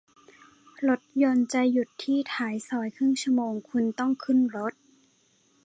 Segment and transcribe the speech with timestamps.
[0.87, 4.73] รถยนต์จะหยุดที่ท้ายซอยครึ่งชั่วโมง คุณต้องขึ้นรถ